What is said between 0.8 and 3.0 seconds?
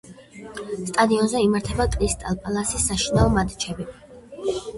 სტადიონზე იმართება კრისტალ პალასის